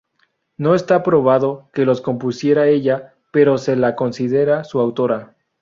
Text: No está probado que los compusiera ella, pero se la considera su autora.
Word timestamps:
No 0.57 0.73
está 0.73 1.03
probado 1.03 1.69
que 1.75 1.85
los 1.85 2.01
compusiera 2.01 2.67
ella, 2.67 3.13
pero 3.31 3.59
se 3.59 3.75
la 3.75 3.95
considera 3.95 4.63
su 4.63 4.79
autora. 4.79 5.35